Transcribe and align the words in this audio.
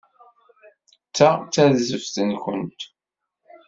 Ta 1.15 1.29
d 1.37 1.47
tarzeft-nkent. 1.53 2.81